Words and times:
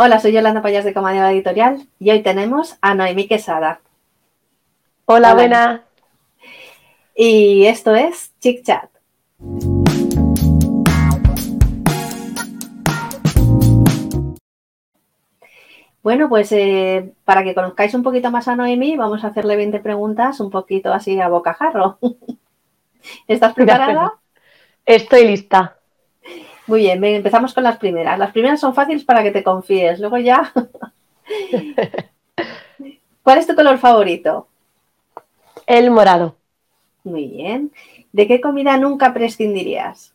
Hola, 0.00 0.20
soy 0.20 0.30
Yolanda 0.30 0.62
Payas 0.62 0.84
de 0.84 0.94
Comadeva 0.94 1.32
Editorial 1.32 1.88
y 1.98 2.12
hoy 2.12 2.22
tenemos 2.22 2.78
a 2.80 2.94
Noemí 2.94 3.26
Quesada. 3.26 3.80
Hola, 5.06 5.34
buena. 5.34 5.86
Y 7.16 7.66
esto 7.66 7.96
es 7.96 8.32
Chick 8.38 8.62
Chat. 8.62 8.88
Bueno, 16.00 16.28
pues 16.28 16.52
eh, 16.52 17.12
para 17.24 17.42
que 17.42 17.56
conozcáis 17.56 17.92
un 17.94 18.04
poquito 18.04 18.30
más 18.30 18.46
a 18.46 18.54
Noemí, 18.54 18.96
vamos 18.96 19.24
a 19.24 19.26
hacerle 19.26 19.56
20 19.56 19.80
preguntas 19.80 20.38
un 20.38 20.50
poquito 20.50 20.92
así 20.92 21.20
a 21.20 21.26
bocajarro. 21.26 21.98
¿Estás 23.26 23.52
preparada? 23.52 24.12
Estoy 24.86 25.26
lista. 25.26 25.77
Muy 26.68 26.80
bien, 26.80 27.02
empezamos 27.02 27.54
con 27.54 27.64
las 27.64 27.78
primeras. 27.78 28.18
Las 28.18 28.30
primeras 28.30 28.60
son 28.60 28.74
fáciles 28.74 29.02
para 29.02 29.22
que 29.22 29.30
te 29.30 29.42
confíes, 29.42 29.98
luego 30.00 30.18
ya. 30.18 30.52
¿Cuál 33.22 33.38
es 33.38 33.46
tu 33.46 33.54
color 33.54 33.78
favorito? 33.78 34.48
El 35.66 35.90
morado. 35.90 36.36
Muy 37.04 37.26
bien. 37.26 37.72
¿De 38.12 38.26
qué 38.26 38.38
comida 38.42 38.76
nunca 38.76 39.14
prescindirías? 39.14 40.12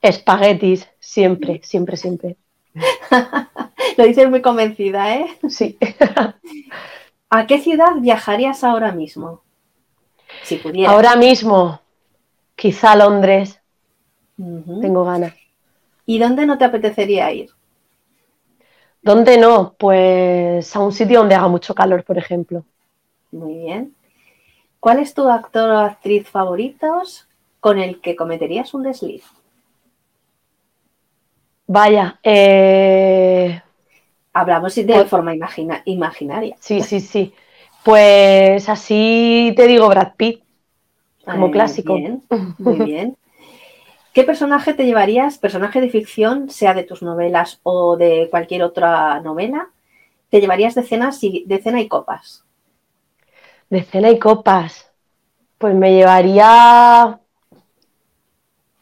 Espaguetis, 0.00 0.88
siempre, 0.98 1.60
siempre, 1.62 1.98
siempre. 1.98 2.36
Lo 3.98 4.04
dices 4.04 4.30
muy 4.30 4.40
convencida, 4.40 5.16
¿eh? 5.16 5.26
Sí. 5.50 5.78
¿A 7.28 7.46
qué 7.46 7.58
ciudad 7.58 7.92
viajarías 8.00 8.64
ahora 8.64 8.92
mismo? 8.92 9.42
Si 10.44 10.56
pudieras. 10.56 10.94
Ahora 10.94 11.14
mismo, 11.16 11.78
quizá 12.56 12.96
Londres. 12.96 13.60
Tengo 14.36 15.04
ganas. 15.04 15.41
¿Y 16.06 16.18
dónde 16.18 16.46
no 16.46 16.58
te 16.58 16.64
apetecería 16.64 17.32
ir? 17.32 17.50
¿Dónde 19.02 19.36
no? 19.36 19.74
Pues 19.78 20.74
a 20.76 20.80
un 20.80 20.92
sitio 20.92 21.20
donde 21.20 21.34
haga 21.34 21.48
mucho 21.48 21.74
calor, 21.74 22.04
por 22.04 22.18
ejemplo. 22.18 22.64
Muy 23.32 23.54
bien. 23.54 23.94
¿Cuál 24.80 24.98
es 24.98 25.14
tu 25.14 25.28
actor 25.28 25.70
o 25.70 25.78
actriz 25.78 26.28
favoritos 26.28 27.28
con 27.60 27.78
el 27.78 28.00
que 28.00 28.16
cometerías 28.16 28.74
un 28.74 28.82
desliz? 28.82 29.24
Vaya, 31.66 32.18
eh... 32.22 33.62
hablamos 34.32 34.74
de 34.74 34.84
pues 34.84 35.08
forma 35.08 35.34
imaginaria. 35.34 36.56
Sí, 36.60 36.82
sí, 36.82 37.00
sí. 37.00 37.32
Pues 37.84 38.68
así 38.68 39.52
te 39.56 39.66
digo 39.66 39.88
Brad 39.88 40.14
Pitt, 40.16 40.42
como 41.24 41.50
clásico. 41.50 41.98
muy 42.58 42.80
bien. 42.80 43.16
¿Qué 44.12 44.24
personaje 44.24 44.74
te 44.74 44.84
llevarías, 44.84 45.38
personaje 45.38 45.80
de 45.80 45.88
ficción, 45.88 46.50
sea 46.50 46.74
de 46.74 46.84
tus 46.84 47.02
novelas 47.02 47.60
o 47.62 47.96
de 47.96 48.28
cualquier 48.30 48.62
otra 48.62 49.20
novela, 49.20 49.70
te 50.28 50.40
llevarías 50.40 50.74
de, 50.74 50.84
y, 51.22 51.44
de 51.46 51.62
cena 51.62 51.80
y 51.80 51.88
copas? 51.88 52.44
De 53.70 53.82
cena 53.82 54.10
y 54.10 54.18
copas. 54.18 54.90
Pues 55.56 55.74
me 55.74 55.94
llevaría. 55.94 57.18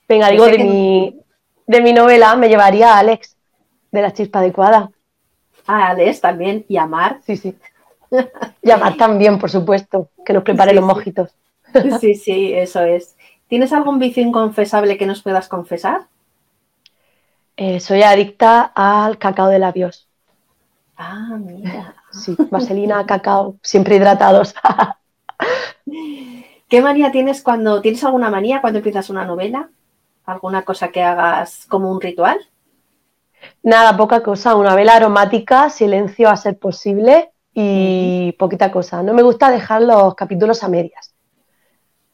Venga, 0.09 0.31
digo, 0.31 0.47
de 0.47 0.59
mi, 0.59 1.21
de 1.67 1.81
mi 1.81 1.93
novela, 1.93 2.35
me 2.35 2.49
llevaría 2.49 2.95
a 2.95 2.99
Alex, 2.99 3.37
de 3.93 4.03
la 4.03 4.13
chispa 4.13 4.41
adecuada. 4.41 4.91
A 5.65 5.91
Alex 5.91 6.21
también, 6.21 6.65
y 6.69 6.77
a 6.77 6.87
Mar. 6.87 7.21
Sí, 7.25 7.37
sí. 7.37 7.57
Y 8.63 8.71
a 8.73 8.77
Mar 8.77 8.97
también, 8.99 9.39
por 9.39 9.51
supuesto, 9.51 10.09
que 10.25 10.33
nos 10.33 10.43
prepare 10.43 10.75
los 10.75 10.85
mojitos. 10.85 11.31
Sí, 12.01 12.17
sí, 12.17 12.53
eso 12.53 12.83
es. 12.83 13.15
¿Tienes 13.51 13.73
algún 13.73 13.99
vicio 13.99 14.23
inconfesable 14.23 14.97
que 14.97 15.07
nos 15.07 15.25
puedas 15.25 15.49
confesar? 15.49 16.03
Eh, 17.57 17.81
soy 17.81 18.05
adicta 18.05 18.71
al 18.77 19.19
cacao 19.19 19.49
de 19.49 19.59
labios. 19.59 20.09
Ah, 20.97 21.37
mira. 21.37 21.97
Sí, 22.13 22.37
vaselina, 22.49 23.05
cacao, 23.07 23.57
siempre 23.61 23.97
hidratados. 23.97 24.55
¿Qué 26.69 26.81
manía 26.81 27.11
tienes 27.11 27.43
cuando 27.43 27.81
tienes 27.83 28.05
alguna 28.05 28.31
manía 28.31 28.61
cuando 28.61 28.79
empiezas 28.79 29.11
una 29.11 29.25
novela? 29.25 29.69
¿Alguna 30.27 30.65
cosa 30.65 30.91
que 30.93 31.03
hagas 31.03 31.67
como 31.69 31.91
un 31.91 32.01
ritual? 32.01 32.39
Nada, 33.65 33.97
poca 33.97 34.23
cosa. 34.23 34.55
Una 34.55 34.77
vela 34.77 34.95
aromática, 34.95 35.71
silencio 35.71 36.31
a 36.31 36.37
ser 36.37 36.57
posible 36.57 37.33
y 37.53 38.31
poquita 38.39 38.71
cosa. 38.71 39.03
No 39.03 39.13
me 39.13 39.23
gusta 39.23 39.51
dejar 39.51 39.83
los 39.83 40.15
capítulos 40.15 40.63
a 40.63 40.69
medias. 40.69 41.17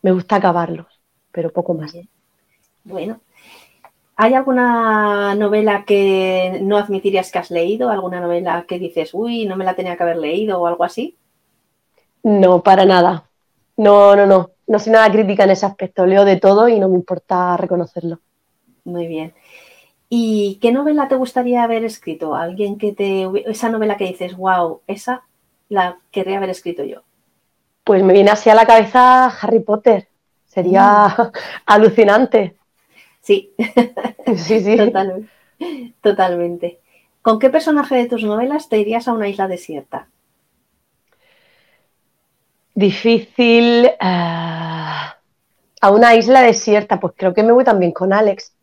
Me 0.01 0.13
gusta 0.13 0.37
acabarlos 0.37 0.96
pero 1.37 1.53
poco 1.53 1.75
más. 1.75 1.95
Bueno, 2.83 3.21
¿hay 4.17 4.33
alguna 4.33 5.35
novela 5.35 5.85
que 5.87 6.61
no 6.63 6.79
admitirías 6.79 7.31
que 7.31 7.39
has 7.39 7.51
leído? 7.51 7.91
¿Alguna 7.91 8.21
novela 8.21 8.65
que 8.67 8.79
dices, 8.79 9.13
uy, 9.13 9.45
no 9.45 9.55
me 9.55 9.67
la 9.67 9.75
tenía 9.75 9.99
que 9.99 10.03
haber 10.03 10.17
leído 10.17 10.59
o 10.59 10.67
algo 10.67 10.83
así? 10.83 11.15
No, 12.23 12.63
para 12.63 12.87
nada. 12.87 13.29
No, 13.77 14.17
no, 14.17 14.25
no. 14.25 14.53
No 14.67 14.79
soy 14.79 14.95
nada 14.95 15.13
crítica 15.13 15.45
en 15.45 15.51
ese 15.51 15.67
aspecto. 15.67 16.07
Leo 16.07 16.25
de 16.25 16.39
todo 16.39 16.71
y 16.71 16.81
no 16.81 16.89
me 16.89 16.97
importa 16.97 17.55
reconocerlo. 17.59 18.19
Muy 18.85 19.07
bien. 19.07 19.35
¿Y 20.09 20.59
qué 20.63 20.73
novela 20.73 21.07
te 21.07 21.17
gustaría 21.17 21.65
haber 21.65 21.85
escrito? 21.85 22.35
¿Alguien 22.35 22.79
que 22.79 22.93
te. 22.93 23.29
esa 23.45 23.69
novela 23.69 23.99
que 23.99 24.07
dices, 24.07 24.35
wow, 24.39 24.81
esa 24.87 25.25
la 25.69 25.99
querría 26.11 26.39
haber 26.39 26.49
escrito 26.49 26.83
yo? 26.83 27.03
Pues 27.85 28.03
me 28.03 28.15
viene 28.15 28.31
así 28.31 28.49
a 28.49 28.55
la 28.55 28.65
cabeza 28.65 29.27
Harry 29.27 29.61
Potter. 29.61 30.09
Sería 30.57 31.09
mm. 31.09 31.33
alucinante. 31.67 32.57
Sí, 33.21 33.53
sí, 34.37 34.61
sí. 34.61 34.93
Totalmente. 36.01 36.81
¿Con 37.21 37.39
qué 37.39 37.51
personaje 37.51 37.95
de 37.95 38.07
tus 38.07 38.25
novelas 38.25 38.71
te 38.71 38.79
irías 38.79 39.07
a 39.07 39.13
una 39.13 39.29
isla 39.29 39.49
desierta? 39.49 40.09
Difícil. 42.75 43.85
Eh, 43.85 43.97
a 44.01 45.91
una 45.91 46.15
isla 46.15 46.41
desierta, 46.41 46.99
pues 47.01 47.13
creo 47.15 47.35
que 47.35 47.43
me 47.43 47.53
voy 47.53 47.65
también 47.65 47.93
con 47.93 48.15
Alex, 48.15 48.55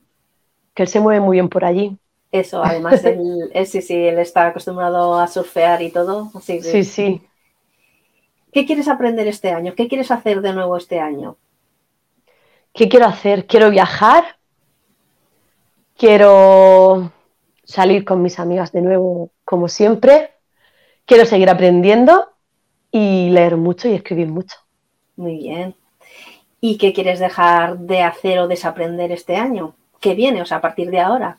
que 0.73 0.83
él 0.83 0.89
se 0.89 0.99
mueve 0.99 1.19
muy 1.19 1.35
bien 1.35 1.47
por 1.47 1.63
allí. 1.63 1.95
Eso, 2.31 2.63
además, 2.63 3.03
él, 3.05 3.51
sí, 3.67 3.83
sí, 3.83 3.93
él 3.93 4.17
está 4.17 4.47
acostumbrado 4.47 5.19
a 5.19 5.27
surfear 5.27 5.83
y 5.83 5.91
todo. 5.91 6.31
sí, 6.41 6.83
sí. 6.83 7.21
¿Qué 8.51 8.65
quieres 8.65 8.87
aprender 8.87 9.27
este 9.27 9.51
año? 9.51 9.75
¿Qué 9.75 9.87
quieres 9.87 10.09
hacer 10.09 10.41
de 10.41 10.53
nuevo 10.53 10.75
este 10.75 10.99
año? 10.99 11.37
¿Qué 12.73 12.89
quiero 12.89 13.05
hacer? 13.05 13.45
Quiero 13.45 13.69
viajar, 13.69 14.37
quiero 15.95 17.11
salir 17.63 18.03
con 18.03 18.21
mis 18.21 18.39
amigas 18.39 18.71
de 18.71 18.81
nuevo, 18.81 19.29
como 19.45 19.67
siempre, 19.67 20.31
quiero 21.05 21.25
seguir 21.25 21.49
aprendiendo 21.49 22.31
y 22.91 23.29
leer 23.29 23.57
mucho 23.57 23.87
y 23.87 23.93
escribir 23.93 24.27
mucho. 24.27 24.57
Muy 25.15 25.37
bien. 25.37 25.75
¿Y 26.61 26.77
qué 26.77 26.93
quieres 26.93 27.19
dejar 27.19 27.77
de 27.77 28.01
hacer 28.01 28.39
o 28.39 28.47
desaprender 28.47 29.11
este 29.11 29.35
año? 29.35 29.75
¿Qué 29.99 30.15
viene? 30.15 30.41
O 30.41 30.45
sea, 30.45 30.57
a 30.57 30.61
partir 30.61 30.89
de 30.89 30.99
ahora. 30.99 31.37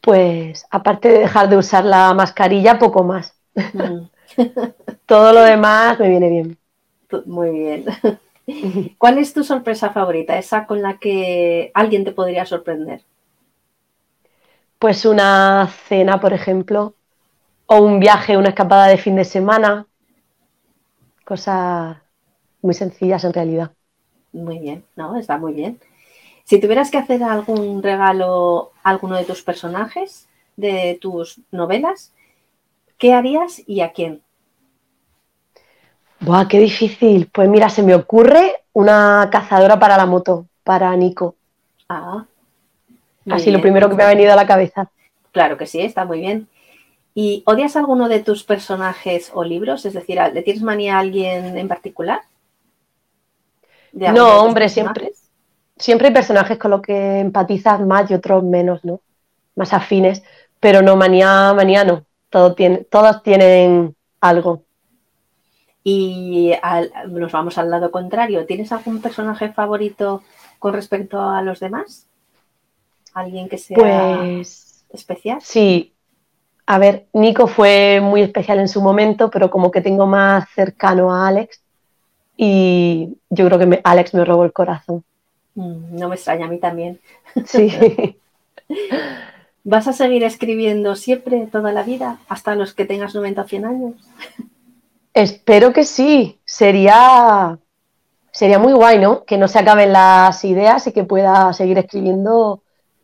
Pues 0.00 0.66
aparte 0.70 1.08
de 1.08 1.18
dejar 1.18 1.50
de 1.50 1.58
usar 1.58 1.84
la 1.84 2.14
mascarilla, 2.14 2.78
poco 2.78 3.04
más. 3.04 3.34
Mm. 3.54 4.08
Todo 5.06 5.32
lo 5.34 5.42
demás 5.42 5.98
me 5.98 6.08
viene 6.08 6.28
bien. 6.30 6.58
Muy 7.26 7.50
bien. 7.50 7.84
¿Cuál 8.98 9.18
es 9.18 9.32
tu 9.32 9.44
sorpresa 9.44 9.90
favorita? 9.90 10.38
Esa 10.38 10.66
con 10.66 10.82
la 10.82 10.98
que 10.98 11.70
alguien 11.74 12.04
te 12.04 12.12
podría 12.12 12.44
sorprender. 12.46 13.02
Pues 14.78 15.04
una 15.04 15.68
cena, 15.88 16.20
por 16.20 16.32
ejemplo, 16.32 16.94
o 17.66 17.80
un 17.80 18.00
viaje, 18.00 18.36
una 18.36 18.48
escapada 18.48 18.86
de 18.86 18.98
fin 18.98 19.16
de 19.16 19.24
semana. 19.24 19.86
Cosas 21.24 21.98
muy 22.62 22.74
sencillas 22.74 23.24
en 23.24 23.32
realidad. 23.32 23.72
Muy 24.32 24.58
bien, 24.58 24.84
no, 24.96 25.16
está 25.16 25.38
muy 25.38 25.52
bien. 25.52 25.78
Si 26.44 26.60
tuvieras 26.60 26.90
que 26.90 26.98
hacer 26.98 27.22
algún 27.22 27.82
regalo 27.82 28.72
a 28.82 28.90
alguno 28.90 29.16
de 29.16 29.24
tus 29.24 29.42
personajes 29.42 30.28
de 30.56 30.98
tus 31.00 31.40
novelas, 31.50 32.12
¿qué 32.98 33.14
harías 33.14 33.62
y 33.66 33.80
a 33.80 33.92
quién? 33.92 34.22
Buah, 36.20 36.46
qué 36.48 36.58
difícil. 36.58 37.28
Pues 37.32 37.48
mira, 37.48 37.68
se 37.68 37.82
me 37.82 37.94
ocurre 37.94 38.62
una 38.72 39.28
cazadora 39.30 39.78
para 39.78 39.96
la 39.96 40.06
moto, 40.06 40.46
para 40.62 40.94
Nico. 40.96 41.34
Ah. 41.88 42.24
Así 43.30 43.50
lo 43.50 43.60
primero 43.60 43.88
que 43.88 43.96
me 43.96 44.02
ha 44.02 44.08
venido 44.08 44.32
a 44.32 44.36
la 44.36 44.46
cabeza. 44.46 44.90
Claro 45.32 45.56
que 45.56 45.66
sí, 45.66 45.80
está 45.80 46.04
muy 46.04 46.20
bien. 46.20 46.48
¿Y 47.14 47.42
odias 47.46 47.76
alguno 47.76 48.08
de 48.08 48.20
tus 48.20 48.44
personajes 48.44 49.30
o 49.34 49.44
libros? 49.44 49.84
Es 49.84 49.94
decir, 49.94 50.18
¿le 50.32 50.42
tienes 50.42 50.62
manía 50.62 50.96
a 50.96 51.00
alguien 51.00 51.56
en 51.56 51.68
particular? 51.68 52.20
No, 53.92 54.42
hombre, 54.42 54.68
siempre. 54.68 55.12
Siempre 55.76 56.08
hay 56.08 56.14
personajes 56.14 56.58
con 56.58 56.70
los 56.70 56.82
que 56.82 57.20
empatizas 57.20 57.80
más 57.80 58.10
y 58.10 58.14
otros 58.14 58.44
menos, 58.44 58.84
¿no? 58.84 59.00
Más 59.56 59.72
afines. 59.72 60.22
Pero 60.60 60.82
no, 60.82 60.96
manía, 60.96 61.52
manía 61.54 61.84
no. 61.84 62.04
Todo 62.28 62.54
tiene, 62.54 62.84
todos 62.84 63.22
tienen 63.22 63.96
algo. 64.20 64.62
Y 65.82 66.52
nos 67.08 67.32
vamos 67.32 67.58
al 67.58 67.70
lado 67.70 67.90
contrario. 67.90 68.46
¿Tienes 68.46 68.70
algún 68.72 69.00
personaje 69.00 69.52
favorito 69.52 70.22
con 70.58 70.74
respecto 70.74 71.20
a 71.20 71.42
los 71.42 71.60
demás? 71.60 72.06
¿Alguien 73.14 73.48
que 73.48 73.58
sea 73.58 73.76
pues, 73.76 74.84
especial? 74.90 75.38
Sí, 75.40 75.94
A 76.66 76.78
ver, 76.78 77.06
Nico 77.12 77.46
fue 77.46 78.00
muy 78.00 78.22
especial 78.22 78.60
en 78.60 78.68
su 78.68 78.80
momento, 78.80 79.30
pero 79.30 79.50
como 79.50 79.70
que 79.70 79.80
tengo 79.80 80.06
más 80.06 80.48
cercano 80.54 81.12
a 81.12 81.26
Alex 81.26 81.60
y 82.36 83.18
yo 83.28 83.46
creo 83.46 83.58
que 83.58 83.80
Alex 83.84 84.14
me 84.14 84.24
robó 84.24 84.44
el 84.44 84.52
corazón. 84.52 85.04
Mm, 85.54 85.98
no 85.98 86.08
me 86.08 86.14
extraña, 86.14 86.46
a 86.46 86.48
mí 86.48 86.58
también. 86.58 87.00
Sí. 87.44 87.70
¿Vas 89.64 89.88
a 89.88 89.92
seguir 89.92 90.24
escribiendo 90.24 90.96
siempre, 90.96 91.46
toda 91.52 91.72
la 91.72 91.82
vida, 91.82 92.18
hasta 92.28 92.54
los 92.54 92.72
que 92.72 92.86
tengas 92.86 93.14
90 93.14 93.42
o 93.42 93.46
100 93.46 93.64
años? 93.66 93.94
Espero 95.14 95.72
que 95.72 95.84
sí. 95.84 96.40
Sería, 96.44 97.58
sería 98.30 98.58
muy 98.58 98.72
guay, 98.72 98.98
¿no? 98.98 99.24
Que 99.24 99.38
no 99.38 99.48
se 99.48 99.58
acaben 99.58 99.92
las 99.92 100.44
ideas 100.44 100.86
y 100.86 100.92
que 100.92 101.04
pueda 101.04 101.52
seguir 101.52 101.78
escribiendo 101.78 102.62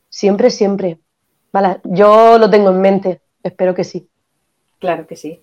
siempre, 0.08 0.50
siempre. 0.50 0.98
Vale, 1.52 1.80
yo 1.84 2.38
lo 2.38 2.50
tengo 2.50 2.70
en 2.70 2.80
mente. 2.80 3.20
Espero 3.42 3.74
que 3.74 3.84
sí. 3.84 4.08
Claro 4.78 5.06
que 5.06 5.16
sí. 5.16 5.40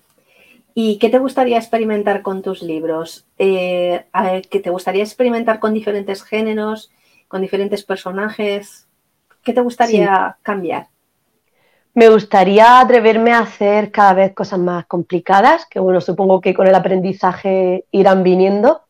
¿Y 0.76 0.98
qué 0.98 1.10
te 1.10 1.20
gustaría 1.20 1.58
experimentar 1.58 2.22
con 2.22 2.42
tus 2.42 2.64
libros? 2.64 3.26
Eh, 3.38 4.06
¿Qué 4.50 4.60
te 4.60 4.70
gustaría 4.70 5.04
experimentar 5.04 5.60
con 5.60 5.74
diferentes 5.74 6.24
géneros, 6.24 6.92
con 7.28 7.42
diferentes 7.42 7.84
personajes? 7.84 8.88
¿Qué 9.44 9.54
te 9.54 9.62
gustaría 9.62 10.38
cambiar? 10.42 10.88
Me 11.96 12.10
gustaría 12.10 12.80
atreverme 12.80 13.32
a 13.34 13.40
hacer 13.40 13.92
cada 13.92 14.14
vez 14.14 14.34
cosas 14.34 14.60
más 14.60 14.86
complicadas, 14.88 15.68
que 15.68 15.80
bueno, 15.80 16.02
supongo 16.02 16.42
que 16.42 16.54
con 16.54 16.68
el 16.68 16.74
aprendizaje 16.74 17.86
irán 17.92 18.24
viniendo. 18.24 18.82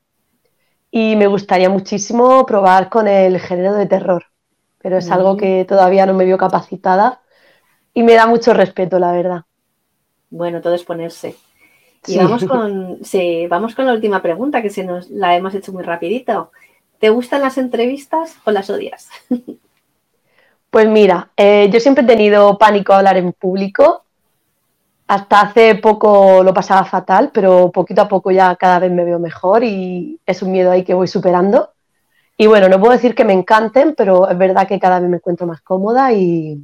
Y 0.89 1.15
me 1.15 1.27
gustaría 1.27 1.69
muchísimo 1.69 2.45
probar 2.45 2.89
con 2.89 3.07
el 3.07 3.39
género 3.39 3.73
de 3.73 3.87
terror, 3.87 4.25
pero 4.77 4.97
es 4.97 5.09
algo 5.09 5.33
mm. 5.33 5.37
que 5.37 5.65
todavía 5.67 6.05
no 6.05 6.13
me 6.13 6.23
veo 6.23 6.37
capacitada 6.37 7.21
y 7.93 8.03
me 8.03 8.13
da 8.13 8.27
mucho 8.27 8.53
respeto, 8.53 8.99
la 8.99 9.11
verdad. 9.11 9.41
Bueno, 10.29 10.61
todo 10.61 10.75
es 10.75 10.83
ponerse. 10.83 11.35
Y 12.07 12.17
vamos 12.17 12.45
con, 12.45 12.99
sí, 13.03 13.47
vamos 13.47 13.75
con 13.75 13.85
la 13.85 13.93
última 13.93 14.21
pregunta, 14.21 14.61
que 14.61 14.69
se 14.69 14.83
nos 14.83 15.09
la 15.09 15.35
hemos 15.35 15.53
hecho 15.55 15.73
muy 15.73 15.83
rapidito. 15.83 16.51
¿Te 16.99 17.09
gustan 17.09 17.41
las 17.41 17.57
entrevistas 17.57 18.37
o 18.45 18.51
las 18.51 18.69
odias? 18.69 19.09
Pues 20.73 20.87
mira, 20.87 21.29
eh, 21.37 21.69
yo 21.71 21.79
siempre 21.79 22.03
he 22.03 22.07
tenido 22.07 22.57
pánico 22.57 22.93
a 22.93 22.97
hablar 22.97 23.15
en 23.17 23.31
público. 23.31 24.05
Hasta 25.05 25.41
hace 25.41 25.75
poco 25.75 26.41
lo 26.43 26.51
pasaba 26.51 26.83
fatal, 26.83 27.29
pero 27.31 27.71
poquito 27.71 28.01
a 28.01 28.07
poco 28.07 28.31
ya 28.31 28.55
cada 28.55 28.79
vez 28.79 28.91
me 28.91 29.03
veo 29.03 29.19
mejor 29.19 29.63
y 29.63 30.19
es 30.25 30.41
un 30.41 30.51
miedo 30.51 30.71
ahí 30.71 30.83
que 30.83 30.95
voy 30.95 31.07
superando. 31.07 31.73
Y 32.35 32.47
bueno, 32.47 32.69
no 32.69 32.79
puedo 32.79 32.93
decir 32.93 33.13
que 33.13 33.23
me 33.23 33.33
encanten, 33.33 33.93
pero 33.95 34.27
es 34.27 34.35
verdad 34.35 34.67
que 34.67 34.79
cada 34.79 34.99
vez 34.99 35.07
me 35.11 35.17
encuentro 35.17 35.45
más 35.45 35.61
cómoda 35.61 36.11
y, 36.11 36.59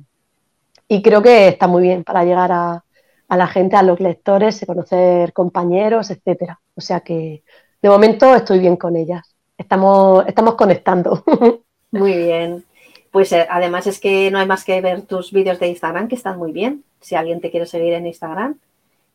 y 0.87 1.01
creo 1.03 1.21
que 1.21 1.49
está 1.49 1.67
muy 1.67 1.83
bien 1.83 2.03
para 2.03 2.23
llegar 2.23 2.51
a, 2.51 2.83
la 3.29 3.45
gente, 3.45 3.75
a 3.75 3.83
los 3.83 3.99
lectores, 3.99 4.65
conocer 4.65 5.33
compañeros, 5.33 6.09
etcétera. 6.09 6.59
O 6.75 6.81
sea 6.81 7.01
que 7.01 7.43
de 7.79 7.89
momento 7.89 8.33
estoy 8.33 8.57
bien 8.57 8.75
con 8.75 8.95
ellas. 8.95 9.35
Estamos, 9.55 10.25
estamos 10.25 10.55
conectando. 10.55 11.23
Muy 11.91 12.17
bien. 12.17 12.65
Pues 13.11 13.31
eh, 13.31 13.47
además 13.49 13.87
es 13.87 13.99
que 13.99 14.29
no 14.31 14.39
hay 14.39 14.45
más 14.45 14.63
que 14.63 14.79
ver 14.81 15.01
tus 15.01 15.31
vídeos 15.31 15.59
de 15.59 15.67
Instagram 15.67 16.07
que 16.07 16.15
están 16.15 16.37
muy 16.37 16.51
bien. 16.51 16.83
Si 17.01 17.15
alguien 17.15 17.41
te 17.41 17.49
quiere 17.49 17.65
seguir 17.65 17.93
en 17.93 18.07
Instagram, 18.07 18.57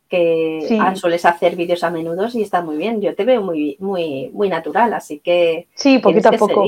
que 0.09 0.77
ah, 0.79 0.95
sueles 0.95 1.25
hacer 1.25 1.55
vídeos 1.55 1.83
a 1.83 1.89
menudo 1.89 2.27
y 2.33 2.41
está 2.41 2.61
muy 2.61 2.77
bien. 2.77 3.01
Yo 3.01 3.15
te 3.15 3.25
veo 3.25 3.41
muy, 3.41 3.77
muy, 3.79 4.29
muy 4.33 4.49
natural, 4.49 4.93
así 4.93 5.19
que. 5.19 5.67
Sí, 5.75 5.99
poquito 5.99 6.29
a 6.29 6.33
poco. 6.33 6.65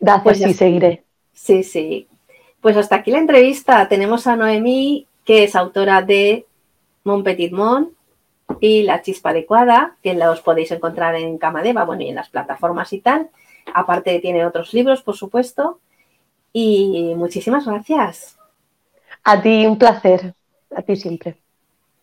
Gracias, 0.00 0.22
pues 0.24 0.38
sí, 0.38 0.54
seguiré. 0.54 1.02
Sí, 1.32 1.62
sí. 1.62 2.08
Pues 2.60 2.76
hasta 2.76 2.96
aquí 2.96 3.10
la 3.10 3.18
entrevista. 3.18 3.88
Tenemos 3.88 4.26
a 4.26 4.36
Noemí, 4.36 5.06
que 5.24 5.44
es 5.44 5.54
autora 5.54 6.02
de 6.02 6.46
Mon 7.04 7.22
Petit 7.22 7.52
Mon 7.52 7.90
y 8.60 8.82
La 8.82 9.00
Chispa 9.02 9.30
Adecuada, 9.30 9.96
que 10.02 10.14
los 10.14 10.40
podéis 10.40 10.70
encontrar 10.72 11.14
en 11.14 11.38
Camadeva, 11.38 11.84
bueno, 11.84 12.02
y 12.02 12.08
en 12.08 12.16
las 12.16 12.28
plataformas 12.28 12.92
y 12.92 13.00
tal. 13.00 13.30
Aparte 13.72 14.18
tiene 14.20 14.44
otros 14.44 14.74
libros, 14.74 15.02
por 15.02 15.16
supuesto. 15.16 15.78
Y 16.52 17.14
muchísimas 17.16 17.66
gracias. 17.66 18.38
A 19.24 19.40
ti, 19.40 19.66
un 19.66 19.78
placer. 19.78 20.34
A 20.74 20.82
ti 20.82 20.96
siempre. 20.96 21.36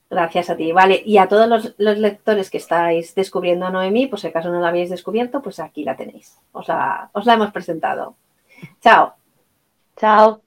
Gracias 0.10 0.50
a 0.50 0.56
ti. 0.56 0.72
Vale, 0.72 1.02
y 1.06 1.18
a 1.18 1.28
todos 1.28 1.48
los, 1.50 1.76
lectores 1.78 2.50
que 2.50 2.58
estáis 2.58 3.14
descubriendo 3.14 3.66
a 3.66 3.72
Noemí, 3.72 4.08
pues 4.08 4.22
si 4.22 4.28
acaso 4.28 4.50
no 4.50 4.62
la 4.62 4.70
habéis 4.70 4.90
descubierto, 4.90 5.42
pues 5.42 5.60
aquí 5.60 5.84
la 5.84 5.98
tenéis. 5.98 6.38
Os 6.54 6.68
la, 6.68 7.10
os 7.14 7.26
la 7.26 7.34
hemos 7.34 7.52
presentado. 7.52 8.16
Chao. 8.82 9.14
Chao. 9.98 10.47